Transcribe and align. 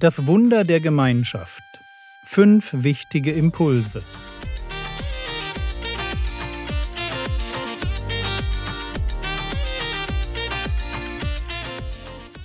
Das 0.00 0.28
Wunder 0.28 0.62
der 0.62 0.78
Gemeinschaft. 0.78 1.64
Fünf 2.24 2.70
wichtige 2.72 3.32
Impulse. 3.32 4.00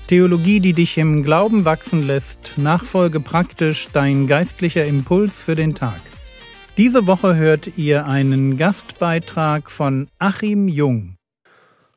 Theologie, 0.07 0.61
die 0.61 0.73
dich 0.73 0.97
im 0.97 1.21
Glauben 1.21 1.63
wachsen 1.63 2.07
lässt, 2.07 2.53
Nachfolge 2.57 3.19
praktisch, 3.19 3.87
dein 3.93 4.25
geistlicher 4.25 4.85
Impuls 4.85 5.43
für 5.43 5.53
den 5.53 5.75
Tag. 5.75 6.01
Diese 6.77 7.05
Woche 7.05 7.35
hört 7.35 7.77
ihr 7.77 8.07
einen 8.07 8.57
Gastbeitrag 8.57 9.69
von 9.69 10.07
Achim 10.17 10.67
Jung. 10.67 11.12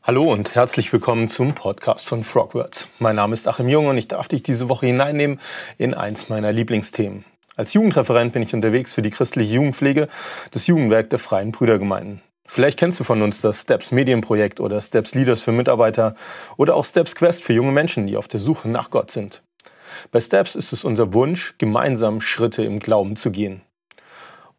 Hallo 0.06 0.32
und 0.32 0.54
herzlich 0.54 0.92
willkommen 0.92 1.28
zum 1.28 1.56
Podcast 1.56 2.06
von 2.06 2.22
Frogwords. 2.22 2.86
Mein 3.00 3.16
Name 3.16 3.34
ist 3.34 3.48
Achim 3.48 3.68
Jung 3.68 3.88
und 3.88 3.98
ich 3.98 4.06
darf 4.06 4.28
dich 4.28 4.44
diese 4.44 4.68
Woche 4.68 4.86
hineinnehmen 4.86 5.40
in 5.78 5.94
eins 5.94 6.28
meiner 6.28 6.52
Lieblingsthemen. 6.52 7.24
Als 7.56 7.72
Jugendreferent 7.72 8.32
bin 8.32 8.42
ich 8.42 8.54
unterwegs 8.54 8.94
für 8.94 9.02
die 9.02 9.10
christliche 9.10 9.54
Jugendpflege, 9.54 10.06
das 10.52 10.68
Jugendwerk 10.68 11.10
der 11.10 11.18
Freien 11.18 11.50
Brüdergemeinden. 11.50 12.22
Vielleicht 12.46 12.78
kennst 12.78 13.00
du 13.00 13.02
von 13.02 13.20
uns 13.20 13.40
das 13.40 13.62
Steps 13.62 13.90
Medienprojekt 13.90 14.60
oder 14.60 14.80
Steps 14.80 15.12
Leaders 15.16 15.42
für 15.42 15.50
Mitarbeiter 15.50 16.14
oder 16.56 16.76
auch 16.76 16.84
Steps 16.84 17.16
Quest 17.16 17.42
für 17.42 17.54
junge 17.54 17.72
Menschen, 17.72 18.06
die 18.06 18.16
auf 18.16 18.28
der 18.28 18.38
Suche 18.38 18.68
nach 18.68 18.90
Gott 18.90 19.10
sind. 19.10 19.42
Bei 20.12 20.20
Steps 20.20 20.54
ist 20.54 20.72
es 20.72 20.84
unser 20.84 21.14
Wunsch, 21.14 21.56
gemeinsam 21.58 22.20
Schritte 22.20 22.62
im 22.62 22.78
Glauben 22.78 23.16
zu 23.16 23.32
gehen. 23.32 23.62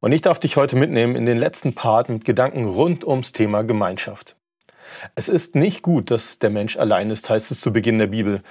Und 0.02 0.12
ich 0.12 0.21
darf 0.21 0.41
dich 0.41 0.57
heute 0.57 0.76
mitnehmen 0.76 1.16
in 1.16 1.26
den 1.26 1.38
letzten 1.38 1.73
Part 1.73 2.09
mit 2.09 2.26
Gedanken 2.26 2.66
rund 2.66 3.07
ums 3.07 3.32
Thema 3.32 3.63
Gemeinschaft. 3.63 4.37
Es 5.16 5.30
ist 5.30 5.55
nicht 5.55 5.82
gut, 5.82 6.12
dass 6.12 6.40
der 6.40 6.50
Mensch 6.50 6.77
allein 6.77 7.09
ist, 7.09 7.30
heißt 7.30 7.52
es 7.52 7.62
zu 7.62 7.72
Beginn 7.72 7.98
der 7.98 8.08
Bibel. 8.08 8.41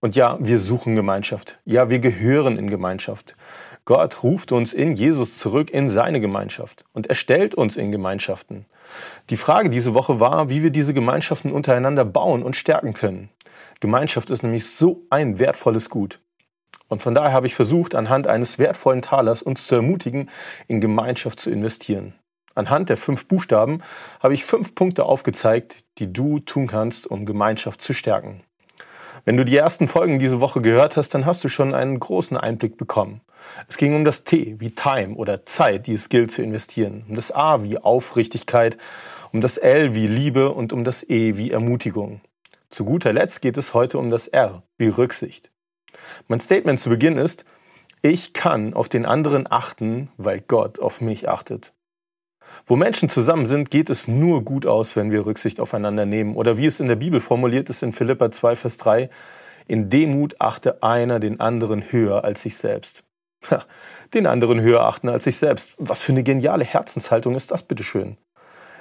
Und 0.00 0.14
ja, 0.14 0.36
wir 0.40 0.58
suchen 0.58 0.94
Gemeinschaft. 0.94 1.58
Ja, 1.64 1.90
wir 1.90 1.98
gehören 1.98 2.58
in 2.58 2.68
Gemeinschaft. 2.68 3.36
Gott 3.86 4.22
ruft 4.24 4.50
uns 4.52 4.72
in 4.72 4.92
Jesus 4.92 5.38
zurück 5.38 5.70
in 5.70 5.88
seine 5.88 6.20
Gemeinschaft 6.20 6.84
und 6.92 7.06
er 7.06 7.14
stellt 7.14 7.54
uns 7.54 7.76
in 7.76 7.92
Gemeinschaften. 7.92 8.66
Die 9.30 9.36
Frage 9.36 9.70
diese 9.70 9.94
Woche 9.94 10.18
war, 10.18 10.48
wie 10.48 10.62
wir 10.64 10.70
diese 10.70 10.92
Gemeinschaften 10.92 11.52
untereinander 11.52 12.04
bauen 12.04 12.42
und 12.42 12.56
stärken 12.56 12.94
können. 12.94 13.30
Gemeinschaft 13.78 14.30
ist 14.30 14.42
nämlich 14.42 14.68
so 14.68 15.02
ein 15.08 15.38
wertvolles 15.38 15.88
Gut. 15.88 16.20
Und 16.88 17.02
von 17.02 17.14
daher 17.14 17.32
habe 17.32 17.46
ich 17.46 17.54
versucht, 17.54 17.94
anhand 17.94 18.26
eines 18.26 18.58
wertvollen 18.58 19.02
Talers 19.02 19.42
uns 19.42 19.66
zu 19.66 19.76
ermutigen, 19.76 20.30
in 20.66 20.80
Gemeinschaft 20.80 21.40
zu 21.40 21.50
investieren. 21.50 22.14
Anhand 22.56 22.88
der 22.88 22.96
fünf 22.96 23.28
Buchstaben 23.28 23.82
habe 24.20 24.34
ich 24.34 24.44
fünf 24.44 24.74
Punkte 24.74 25.04
aufgezeigt, 25.04 25.84
die 25.98 26.10
du 26.12 26.40
tun 26.40 26.66
kannst, 26.66 27.06
um 27.06 27.26
Gemeinschaft 27.26 27.82
zu 27.82 27.92
stärken. 27.92 28.42
Wenn 29.26 29.36
du 29.36 29.44
die 29.44 29.56
ersten 29.56 29.88
Folgen 29.88 30.18
diese 30.18 30.40
Woche 30.40 30.62
gehört 30.62 30.96
hast, 30.96 31.10
dann 31.10 31.26
hast 31.26 31.44
du 31.44 31.48
schon 31.48 31.74
einen 31.74 32.00
großen 32.00 32.36
Einblick 32.36 32.78
bekommen. 32.78 33.20
Es 33.68 33.76
ging 33.76 33.94
um 33.94 34.04
das 34.04 34.24
T 34.24 34.56
wie 34.58 34.70
Time 34.70 35.16
oder 35.16 35.44
Zeit, 35.44 35.86
die 35.86 35.92
es 35.92 36.08
gilt 36.08 36.30
zu 36.30 36.42
investieren, 36.42 37.04
um 37.08 37.14
das 37.14 37.30
A 37.30 37.62
wie 37.62 37.76
Aufrichtigkeit, 37.76 38.78
um 39.32 39.42
das 39.42 39.58
L 39.58 39.94
wie 39.94 40.06
Liebe 40.06 40.50
und 40.50 40.72
um 40.72 40.82
das 40.82 41.06
E 41.08 41.36
wie 41.36 41.50
Ermutigung. 41.50 42.22
Zu 42.70 42.86
guter 42.86 43.12
Letzt 43.12 43.42
geht 43.42 43.58
es 43.58 43.74
heute 43.74 43.98
um 43.98 44.10
das 44.10 44.28
R 44.28 44.62
wie 44.78 44.88
Rücksicht. 44.88 45.50
Mein 46.26 46.40
Statement 46.40 46.80
zu 46.80 46.88
Beginn 46.88 47.18
ist, 47.18 47.44
ich 48.00 48.32
kann 48.32 48.72
auf 48.72 48.88
den 48.88 49.04
anderen 49.04 49.46
achten, 49.50 50.10
weil 50.16 50.40
Gott 50.40 50.78
auf 50.78 51.02
mich 51.02 51.28
achtet. 51.28 51.74
Wo 52.64 52.76
Menschen 52.76 53.08
zusammen 53.08 53.46
sind, 53.46 53.70
geht 53.70 53.90
es 53.90 54.08
nur 54.08 54.42
gut 54.42 54.66
aus, 54.66 54.96
wenn 54.96 55.10
wir 55.10 55.26
Rücksicht 55.26 55.60
aufeinander 55.60 56.06
nehmen. 56.06 56.34
Oder 56.34 56.56
wie 56.56 56.66
es 56.66 56.80
in 56.80 56.88
der 56.88 56.96
Bibel 56.96 57.20
formuliert 57.20 57.68
ist 57.70 57.82
in 57.82 57.92
Philippa 57.92 58.30
2, 58.30 58.56
Vers 58.56 58.76
3, 58.78 59.08
in 59.68 59.90
Demut 59.90 60.40
achte 60.40 60.82
einer 60.82 61.20
den 61.20 61.40
anderen 61.40 61.92
höher 61.92 62.24
als 62.24 62.42
sich 62.42 62.56
selbst. 62.56 63.04
den 64.14 64.26
anderen 64.26 64.60
höher 64.60 64.80
achten 64.80 65.08
als 65.08 65.24
sich 65.24 65.36
selbst. 65.36 65.74
Was 65.78 66.02
für 66.02 66.12
eine 66.12 66.22
geniale 66.22 66.64
Herzenshaltung 66.64 67.34
ist 67.34 67.50
das, 67.50 67.62
bitteschön. 67.62 68.16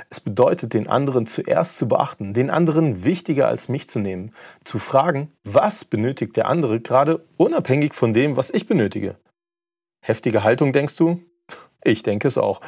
Es 0.09 0.19
bedeutet, 0.19 0.73
den 0.73 0.87
anderen 0.87 1.25
zuerst 1.25 1.77
zu 1.77 1.87
beachten, 1.87 2.33
den 2.33 2.49
anderen 2.49 3.03
wichtiger 3.03 3.47
als 3.47 3.69
mich 3.69 3.89
zu 3.89 3.99
nehmen, 3.99 4.33
zu 4.63 4.77
fragen, 4.77 5.31
was 5.43 5.83
benötigt 5.83 6.37
der 6.37 6.47
andere 6.47 6.79
gerade 6.79 7.25
unabhängig 7.37 7.93
von 7.93 8.13
dem, 8.13 8.37
was 8.37 8.51
ich 8.51 8.67
benötige. 8.67 9.17
Heftige 10.01 10.43
Haltung, 10.43 10.73
denkst 10.73 10.95
du? 10.95 11.21
Ich 11.83 12.03
denke 12.03 12.27
es 12.27 12.37
auch. 12.37 12.61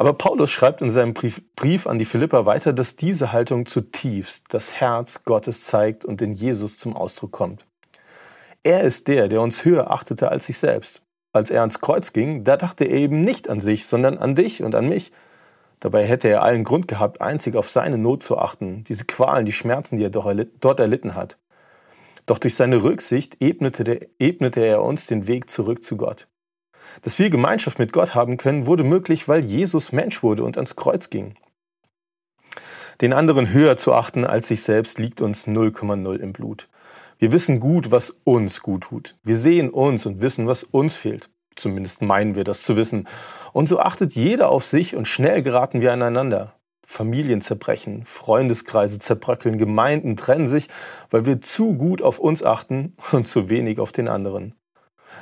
Aber 0.00 0.14
Paulus 0.14 0.50
schreibt 0.50 0.80
in 0.80 0.88
seinem 0.88 1.12
Brief, 1.12 1.42
Brief 1.56 1.86
an 1.86 1.98
die 1.98 2.06
Philipper 2.06 2.46
weiter, 2.46 2.72
dass 2.72 2.96
diese 2.96 3.32
Haltung 3.32 3.66
zutiefst 3.66 4.46
das 4.48 4.80
Herz 4.80 5.24
Gottes 5.24 5.64
zeigt 5.64 6.06
und 6.06 6.22
in 6.22 6.32
Jesus 6.32 6.78
zum 6.78 6.96
Ausdruck 6.96 7.32
kommt. 7.32 7.66
Er 8.62 8.80
ist 8.80 9.08
der, 9.08 9.28
der 9.28 9.42
uns 9.42 9.62
höher 9.66 9.90
achtete 9.90 10.30
als 10.30 10.46
sich 10.46 10.56
selbst. 10.56 11.02
Als 11.34 11.50
er 11.50 11.60
ans 11.60 11.82
Kreuz 11.82 12.14
ging, 12.14 12.44
da 12.44 12.56
dachte 12.56 12.86
er 12.86 12.96
eben 12.96 13.20
nicht 13.20 13.50
an 13.50 13.60
sich, 13.60 13.84
sondern 13.84 14.16
an 14.16 14.34
dich 14.34 14.62
und 14.62 14.74
an 14.74 14.88
mich. 14.88 15.12
Dabei 15.80 16.06
hätte 16.06 16.28
er 16.28 16.44
allen 16.44 16.64
Grund 16.64 16.88
gehabt, 16.88 17.20
einzig 17.20 17.54
auf 17.54 17.68
seine 17.68 17.98
Not 17.98 18.22
zu 18.22 18.38
achten, 18.38 18.84
diese 18.84 19.04
Qualen, 19.04 19.44
die 19.44 19.52
Schmerzen, 19.52 19.98
die 19.98 20.04
er 20.04 20.08
dort 20.08 20.80
erlitten 20.80 21.14
hat. 21.14 21.36
Doch 22.24 22.38
durch 22.38 22.54
seine 22.54 22.82
Rücksicht 22.82 23.36
ebnete, 23.40 24.08
ebnete 24.18 24.60
er 24.60 24.82
uns 24.82 25.04
den 25.04 25.26
Weg 25.26 25.50
zurück 25.50 25.82
zu 25.82 25.98
Gott. 25.98 26.26
Dass 27.02 27.18
wir 27.18 27.30
Gemeinschaft 27.30 27.78
mit 27.78 27.92
Gott 27.92 28.14
haben 28.14 28.36
können, 28.36 28.66
wurde 28.66 28.84
möglich, 28.84 29.28
weil 29.28 29.44
Jesus 29.44 29.92
Mensch 29.92 30.22
wurde 30.22 30.44
und 30.44 30.56
ans 30.56 30.76
Kreuz 30.76 31.10
ging. 31.10 31.34
Den 33.00 33.12
anderen 33.12 33.52
höher 33.52 33.76
zu 33.76 33.94
achten 33.94 34.24
als 34.24 34.48
sich 34.48 34.62
selbst 34.62 34.98
liegt 34.98 35.22
uns 35.22 35.46
0,0 35.46 36.16
im 36.16 36.32
Blut. 36.32 36.68
Wir 37.18 37.32
wissen 37.32 37.60
gut, 37.60 37.90
was 37.90 38.14
uns 38.24 38.60
gut 38.60 38.84
tut. 38.84 39.16
Wir 39.22 39.36
sehen 39.36 39.70
uns 39.70 40.06
und 40.06 40.20
wissen, 40.20 40.46
was 40.46 40.64
uns 40.64 40.96
fehlt. 40.96 41.30
Zumindest 41.56 42.02
meinen 42.02 42.34
wir 42.34 42.44
das 42.44 42.62
zu 42.62 42.76
wissen. 42.76 43.06
Und 43.52 43.68
so 43.68 43.80
achtet 43.80 44.14
jeder 44.14 44.48
auf 44.48 44.64
sich 44.64 44.96
und 44.96 45.06
schnell 45.06 45.42
geraten 45.42 45.80
wir 45.80 45.92
aneinander. 45.92 46.54
Familien 46.82 47.40
zerbrechen, 47.40 48.04
Freundeskreise 48.04 48.98
zerbröckeln, 48.98 49.58
Gemeinden 49.58 50.16
trennen 50.16 50.46
sich, 50.46 50.66
weil 51.10 51.24
wir 51.24 51.40
zu 51.40 51.74
gut 51.74 52.02
auf 52.02 52.18
uns 52.18 52.42
achten 52.42 52.96
und 53.12 53.28
zu 53.28 53.48
wenig 53.48 53.78
auf 53.78 53.92
den 53.92 54.08
anderen. 54.08 54.54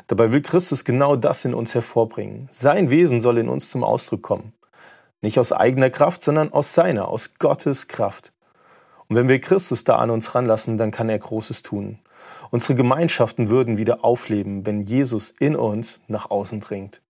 Dabei 0.06 0.32
will 0.32 0.42
Christus 0.42 0.84
genau 0.84 1.16
das 1.16 1.44
in 1.44 1.54
uns 1.54 1.74
hervorbringen. 1.74 2.48
Sein 2.50 2.90
Wesen 2.90 3.20
soll 3.20 3.38
in 3.38 3.48
uns 3.48 3.70
zum 3.70 3.84
Ausdruck 3.84 4.22
kommen. 4.22 4.52
Nicht 5.20 5.38
aus 5.38 5.52
eigener 5.52 5.90
Kraft, 5.90 6.22
sondern 6.22 6.52
aus 6.52 6.74
seiner, 6.74 7.08
aus 7.08 7.34
Gottes 7.38 7.88
Kraft. 7.88 8.32
Und 9.08 9.16
wenn 9.16 9.28
wir 9.28 9.40
Christus 9.40 9.84
da 9.84 9.96
an 9.96 10.10
uns 10.10 10.34
ranlassen, 10.34 10.76
dann 10.76 10.90
kann 10.90 11.08
er 11.08 11.18
Großes 11.18 11.62
tun. 11.62 11.98
Unsere 12.50 12.74
Gemeinschaften 12.74 13.48
würden 13.48 13.78
wieder 13.78 14.04
aufleben, 14.04 14.66
wenn 14.66 14.82
Jesus 14.82 15.34
in 15.38 15.56
uns 15.56 16.00
nach 16.08 16.30
außen 16.30 16.60
dringt. 16.60 17.00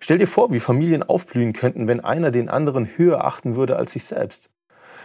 Stell 0.00 0.18
dir 0.18 0.26
vor, 0.26 0.52
wie 0.52 0.60
Familien 0.60 1.02
aufblühen 1.02 1.52
könnten, 1.52 1.88
wenn 1.88 2.00
einer 2.00 2.30
den 2.30 2.48
anderen 2.48 2.86
höher 2.96 3.24
achten 3.24 3.56
würde 3.56 3.76
als 3.76 3.92
sich 3.92 4.04
selbst. 4.04 4.50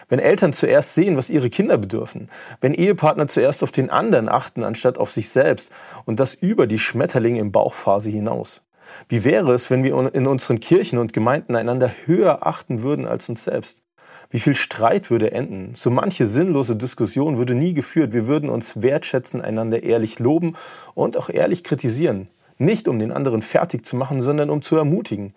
Wenn 0.10 0.20
Eltern 0.20 0.54
zuerst 0.54 0.94
sehen, 0.94 1.18
was 1.18 1.30
ihre 1.30 1.50
Kinder 1.50 1.78
bedürfen, 1.78 2.30
wenn 2.60 2.74
Ehepartner 2.74 3.28
zuerst 3.28 3.64
auf 3.64 3.72
den 3.72 3.90
anderen 3.90 4.30
achten, 4.30 4.64
anstatt 4.64 4.98
auf 4.98 5.10
sich 5.10 5.30
selbst 5.30 5.72
und 6.06 6.20
das 6.20 6.34
über 6.34 6.68
die 6.68 6.80
Schmetterlinge 6.80 7.40
im 7.40 7.52
Bauchphase 7.52 8.10
hinaus. 8.10 8.64
Wie 9.08 9.24
wäre 9.24 9.54
es, 9.54 9.70
wenn 9.70 9.84
wir 9.84 10.14
in 10.14 10.28
unseren 10.28 10.60
Kirchen 10.60 11.00
und 11.00 11.14
Gemeinden 11.14 11.56
einander 11.56 11.92
höher 12.06 12.46
achten 12.46 12.82
würden 12.82 13.08
als 13.08 13.30
uns 13.30 13.44
selbst? 13.44 13.84
Wie 14.30 14.40
viel 14.40 14.56
Streit 14.56 15.10
würde 15.10 15.32
enden? 15.32 15.74
So 15.76 15.90
manche 15.90 16.26
sinnlose 16.26 16.78
Diskussion 16.78 17.38
würde 17.38 17.54
nie 17.54 17.74
geführt. 17.74 18.14
Wir 18.14 18.28
würden 18.28 18.50
uns 18.50 18.82
wertschätzen, 18.82 19.42
einander 19.42 19.84
ehrlich 19.84 20.20
loben 20.20 20.56
und 20.94 21.18
auch 21.18 21.30
ehrlich 21.30 21.66
kritisieren. 21.66 22.30
Nicht 22.58 22.88
um 22.88 22.98
den 22.98 23.12
anderen 23.12 23.42
fertig 23.42 23.86
zu 23.86 23.98
machen, 23.98 24.22
sondern 24.22 24.50
um 24.50 24.62
zu 24.62 24.78
ermutigen. 24.78 25.34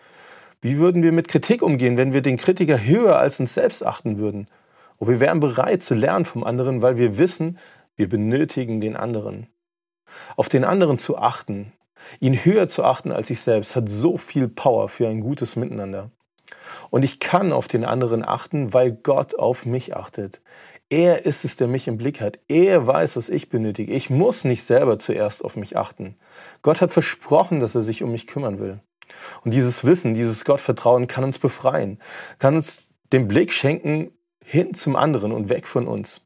Wie 0.64 0.78
würden 0.78 1.02
wir 1.02 1.12
mit 1.12 1.28
Kritik 1.28 1.60
umgehen, 1.60 1.98
wenn 1.98 2.14
wir 2.14 2.22
den 2.22 2.38
Kritiker 2.38 2.82
höher 2.82 3.18
als 3.18 3.38
uns 3.38 3.52
selbst 3.52 3.84
achten 3.84 4.16
würden? 4.16 4.48
Und 4.96 5.08
wir 5.10 5.20
wären 5.20 5.38
bereit 5.38 5.82
zu 5.82 5.92
lernen 5.92 6.24
vom 6.24 6.42
anderen, 6.42 6.80
weil 6.80 6.96
wir 6.96 7.18
wissen, 7.18 7.58
wir 7.96 8.08
benötigen 8.08 8.80
den 8.80 8.96
anderen. 8.96 9.46
Auf 10.36 10.48
den 10.48 10.64
anderen 10.64 10.96
zu 10.96 11.18
achten, 11.18 11.74
ihn 12.18 12.32
höher 12.32 12.66
zu 12.66 12.82
achten 12.82 13.12
als 13.12 13.28
sich 13.28 13.40
selbst, 13.40 13.76
hat 13.76 13.90
so 13.90 14.16
viel 14.16 14.48
Power 14.48 14.88
für 14.88 15.06
ein 15.06 15.20
gutes 15.20 15.54
Miteinander. 15.54 16.10
Und 16.88 17.04
ich 17.04 17.20
kann 17.20 17.52
auf 17.52 17.68
den 17.68 17.84
anderen 17.84 18.24
achten, 18.26 18.72
weil 18.72 18.90
Gott 18.90 19.38
auf 19.38 19.66
mich 19.66 19.94
achtet. 19.94 20.40
Er 20.88 21.26
ist 21.26 21.44
es, 21.44 21.58
der 21.58 21.68
mich 21.68 21.88
im 21.88 21.98
Blick 21.98 22.22
hat. 22.22 22.38
Er 22.48 22.86
weiß, 22.86 23.16
was 23.16 23.28
ich 23.28 23.50
benötige. 23.50 23.92
Ich 23.92 24.08
muss 24.08 24.44
nicht 24.44 24.62
selber 24.62 24.98
zuerst 24.98 25.44
auf 25.44 25.56
mich 25.56 25.76
achten. 25.76 26.14
Gott 26.62 26.80
hat 26.80 26.90
versprochen, 26.90 27.60
dass 27.60 27.74
er 27.74 27.82
sich 27.82 28.02
um 28.02 28.12
mich 28.12 28.26
kümmern 28.26 28.58
will. 28.58 28.80
Und 29.44 29.54
dieses 29.54 29.84
Wissen, 29.84 30.14
dieses 30.14 30.44
Gottvertrauen 30.44 31.06
kann 31.06 31.24
uns 31.24 31.38
befreien, 31.38 31.98
kann 32.38 32.54
uns 32.54 32.92
den 33.12 33.28
Blick 33.28 33.52
schenken 33.52 34.10
hin 34.44 34.74
zum 34.74 34.96
anderen 34.96 35.32
und 35.32 35.48
weg 35.48 35.66
von 35.66 35.86
uns. 35.86 36.20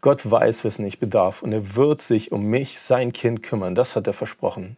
Gott 0.00 0.30
weiß, 0.30 0.64
wessen 0.64 0.86
ich 0.86 0.98
bedarf 0.98 1.42
und 1.42 1.52
er 1.52 1.76
wird 1.76 2.00
sich 2.00 2.32
um 2.32 2.44
mich, 2.44 2.80
sein 2.80 3.12
Kind, 3.12 3.42
kümmern. 3.42 3.74
Das 3.74 3.96
hat 3.96 4.06
er 4.06 4.12
versprochen. 4.12 4.76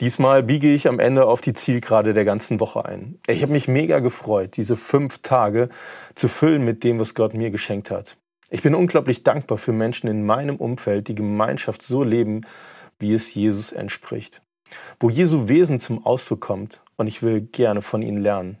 Diesmal 0.00 0.42
biege 0.42 0.72
ich 0.72 0.88
am 0.88 0.98
Ende 0.98 1.26
auf 1.26 1.40
die 1.40 1.52
Zielgerade 1.52 2.12
der 2.12 2.24
ganzen 2.24 2.60
Woche 2.60 2.84
ein. 2.84 3.20
Ich 3.28 3.42
habe 3.42 3.52
mich 3.52 3.68
mega 3.68 4.00
gefreut, 4.00 4.56
diese 4.56 4.76
fünf 4.76 5.18
Tage 5.18 5.68
zu 6.14 6.28
füllen 6.28 6.64
mit 6.64 6.82
dem, 6.82 6.98
was 6.98 7.14
Gott 7.14 7.34
mir 7.34 7.50
geschenkt 7.50 7.90
hat. 7.90 8.16
Ich 8.50 8.62
bin 8.62 8.74
unglaublich 8.74 9.22
dankbar 9.22 9.58
für 9.58 9.72
Menschen 9.72 10.08
in 10.08 10.26
meinem 10.26 10.56
Umfeld, 10.56 11.08
die 11.08 11.14
Gemeinschaft 11.14 11.82
so 11.82 12.02
leben, 12.02 12.42
wie 12.98 13.14
es 13.14 13.32
Jesus 13.32 13.72
entspricht. 13.72 14.42
Wo 15.00 15.10
Jesu 15.10 15.48
Wesen 15.48 15.78
zum 15.78 16.04
Ausdruck 16.04 16.40
kommt 16.40 16.80
und 16.96 17.06
ich 17.06 17.22
will 17.22 17.40
gerne 17.40 17.82
von 17.82 18.02
ihnen 18.02 18.18
lernen. 18.18 18.58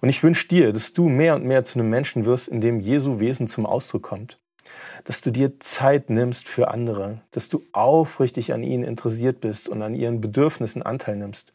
Und 0.00 0.08
ich 0.08 0.22
wünsche 0.22 0.48
dir, 0.48 0.72
dass 0.72 0.92
du 0.92 1.08
mehr 1.08 1.34
und 1.34 1.44
mehr 1.44 1.64
zu 1.64 1.78
einem 1.78 1.90
Menschen 1.90 2.24
wirst, 2.24 2.48
in 2.48 2.60
dem 2.60 2.80
Jesu 2.80 3.20
Wesen 3.20 3.46
zum 3.46 3.66
Ausdruck 3.66 4.02
kommt. 4.02 4.38
Dass 5.04 5.20
du 5.20 5.30
dir 5.30 5.60
Zeit 5.60 6.10
nimmst 6.10 6.48
für 6.48 6.68
andere, 6.68 7.22
dass 7.30 7.48
du 7.48 7.62
aufrichtig 7.72 8.52
an 8.52 8.62
ihnen 8.62 8.84
interessiert 8.84 9.40
bist 9.40 9.68
und 9.68 9.82
an 9.82 9.94
ihren 9.94 10.20
Bedürfnissen 10.20 10.82
Anteil 10.82 11.16
nimmst. 11.16 11.52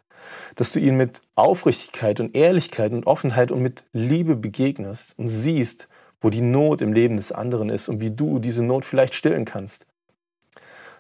Dass 0.56 0.72
du 0.72 0.80
ihnen 0.80 0.98
mit 0.98 1.22
Aufrichtigkeit 1.36 2.20
und 2.20 2.36
Ehrlichkeit 2.36 2.92
und 2.92 3.08
Offenheit 3.08 3.52
und 3.52 3.62
mit 3.62 3.84
Liebe 3.92 4.36
begegnest 4.36 5.18
und 5.18 5.28
siehst, 5.28 5.88
wo 6.22 6.30
die 6.30 6.42
Not 6.42 6.82
im 6.82 6.94
Leben 6.94 7.18
des 7.18 7.32
anderen 7.32 7.70
ist 7.70 7.90
und 7.90 8.00
wie 8.00 8.12
du 8.12 8.40
diese 8.40 8.64
Not 8.64 8.86
vielleicht 8.86 9.14
stillen 9.14 9.46
kannst. 9.46 9.86